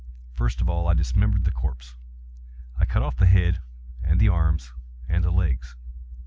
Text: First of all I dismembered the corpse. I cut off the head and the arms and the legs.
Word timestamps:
First 0.33 0.61
of 0.61 0.67
all 0.67 0.87
I 0.87 0.95
dismembered 0.95 1.43
the 1.43 1.51
corpse. 1.51 1.95
I 2.79 2.85
cut 2.85 3.03
off 3.03 3.17
the 3.17 3.27
head 3.27 3.59
and 4.03 4.19
the 4.19 4.29
arms 4.29 4.73
and 5.07 5.23
the 5.23 5.29
legs. 5.29 5.75